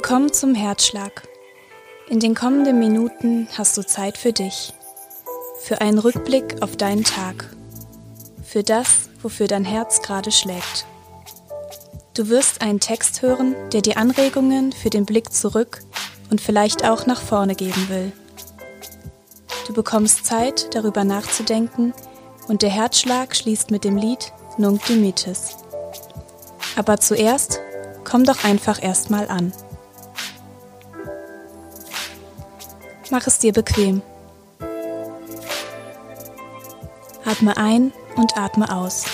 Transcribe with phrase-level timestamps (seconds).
[0.00, 1.26] Willkommen zum Herzschlag.
[2.08, 4.72] In den kommenden Minuten hast du Zeit für dich,
[5.60, 7.50] für einen Rückblick auf deinen Tag,
[8.44, 10.86] für das, wofür dein Herz gerade schlägt.
[12.14, 15.80] Du wirst einen Text hören, der dir Anregungen für den Blick zurück
[16.30, 18.12] und vielleicht auch nach vorne geben will.
[19.66, 21.92] Du bekommst Zeit, darüber nachzudenken
[22.46, 25.56] und der Herzschlag schließt mit dem Lied Nunc Dimittis.
[26.76, 27.58] Aber zuerst
[28.04, 29.52] komm doch einfach erstmal an.
[33.10, 34.02] Mach es dir bequem.
[37.24, 39.04] Atme ein und atme aus.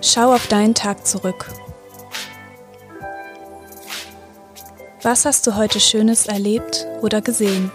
[0.00, 1.48] Schau auf deinen Tag zurück.
[5.02, 7.72] Was hast du heute Schönes erlebt oder gesehen?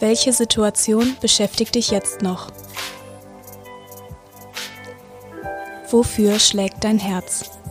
[0.00, 2.50] Welche Situation beschäftigt dich jetzt noch?
[5.90, 7.61] Wofür schlägt dein Herz?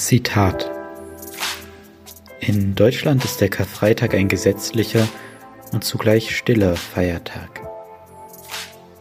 [0.00, 0.70] Zitat
[2.40, 5.06] In Deutschland ist der Karfreitag ein gesetzlicher
[5.72, 7.60] und zugleich stiller Feiertag.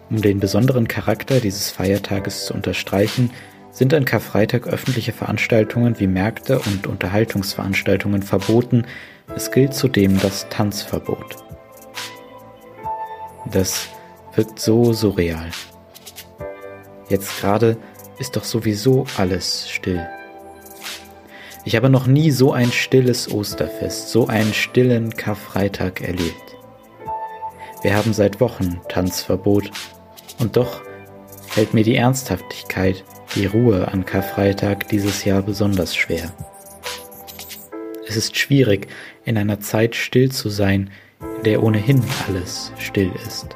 [0.09, 3.31] Um den besonderen Charakter dieses Feiertages zu unterstreichen,
[3.71, 8.85] sind an Karfreitag öffentliche Veranstaltungen wie Märkte und Unterhaltungsveranstaltungen verboten,
[9.33, 11.37] es gilt zudem das Tanzverbot.
[13.49, 13.87] Das
[14.35, 15.49] wirkt so surreal.
[17.07, 17.77] Jetzt gerade
[18.19, 20.05] ist doch sowieso alles still.
[21.65, 26.57] Ich habe noch nie so ein stilles Osterfest, so einen stillen Karfreitag erlebt.
[27.81, 29.71] Wir haben seit Wochen Tanzverbot
[30.39, 30.81] und doch
[31.47, 33.03] fällt mir die Ernsthaftigkeit,
[33.35, 36.31] die Ruhe an Karfreitag dieses Jahr besonders schwer.
[38.07, 38.87] Es ist schwierig,
[39.25, 40.89] in einer Zeit still zu sein,
[41.37, 43.55] in der ohnehin alles still ist.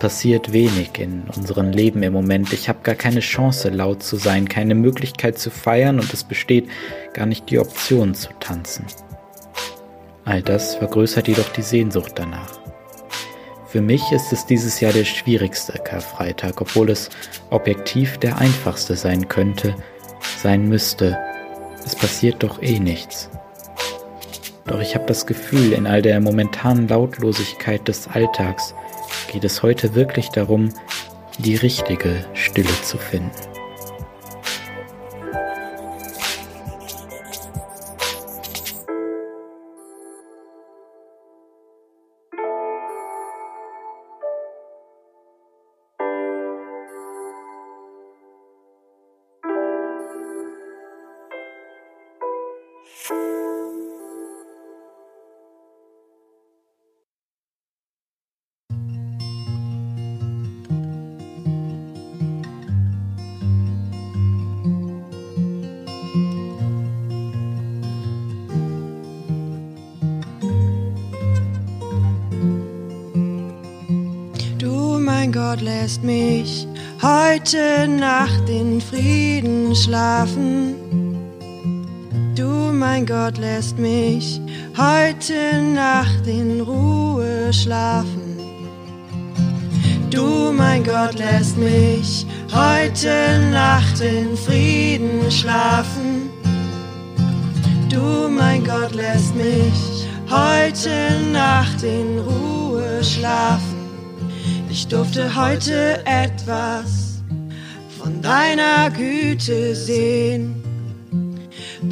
[0.00, 2.54] Passiert wenig in unserem Leben im Moment.
[2.54, 6.68] Ich habe gar keine Chance, laut zu sein, keine Möglichkeit zu feiern und es besteht
[7.12, 8.86] gar nicht die Option zu tanzen.
[10.24, 12.60] All das vergrößert jedoch die Sehnsucht danach.
[13.66, 17.10] Für mich ist es dieses Jahr der schwierigste Karfreitag, obwohl es
[17.50, 19.76] objektiv der einfachste sein könnte,
[20.38, 21.18] sein müsste.
[21.84, 23.28] Es passiert doch eh nichts.
[24.66, 28.74] Doch ich habe das Gefühl, in all der momentanen Lautlosigkeit des Alltags
[29.30, 30.70] geht es heute wirklich darum,
[31.38, 33.49] die richtige Stille zu finden.
[75.50, 76.64] Gott lässt mich
[77.02, 80.76] heute Nacht in Frieden schlafen.
[82.36, 84.40] Du, mein Gott, lässt mich
[84.78, 88.38] heute Nacht in Ruhe schlafen.
[90.10, 92.24] Du, mein Gott, lässt mich
[92.54, 96.30] heute Nacht in Frieden schlafen.
[97.88, 103.79] Du, mein Gott, lässt mich heute Nacht in Ruhe schlafen.
[104.70, 107.22] Ich durfte heute etwas
[107.98, 110.62] von deiner Güte sehen,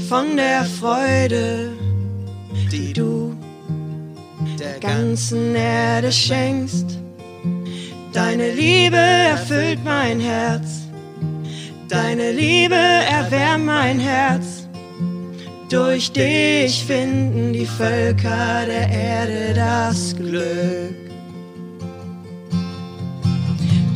[0.08, 1.72] von der Freude,
[2.70, 3.36] die du
[4.60, 6.86] der ganzen Erde schenkst.
[8.12, 10.82] Deine Liebe erfüllt mein Herz,
[11.88, 14.69] deine Liebe erwärmt mein Herz.
[15.69, 21.07] Durch dich finden die Völker der Erde das Glück.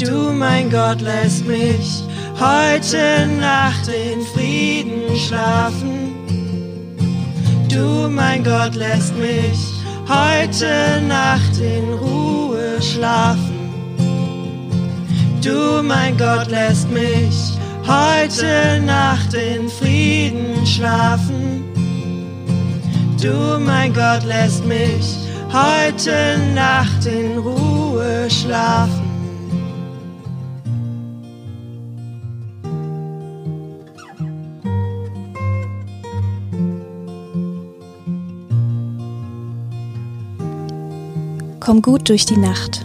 [0.05, 2.03] Du, mein Gott, lässt mich
[2.41, 6.17] heute Nacht in Frieden schlafen.
[7.69, 9.59] Du, mein Gott, lässt mich
[10.09, 13.71] heute Nacht in Ruhe schlafen.
[15.41, 17.53] Du, mein Gott, lässt mich
[17.87, 21.63] heute Nacht in Frieden schlafen.
[23.23, 25.17] Du, mein Gott, lässt mich
[25.53, 29.12] heute Nacht in Ruhe schlafen.
[41.65, 42.85] Komm gut durch die Nacht.